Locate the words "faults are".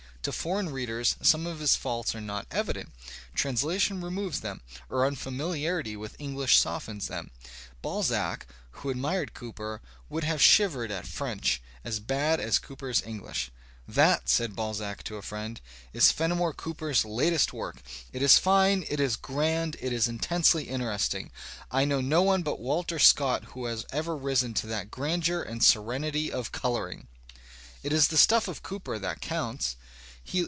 1.75-2.21